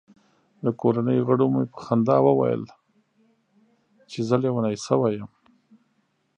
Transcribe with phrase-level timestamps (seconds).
[0.65, 2.63] د کورنۍ غړو مې په خندا ویل
[4.09, 5.31] چې زه لیونی شوی یم.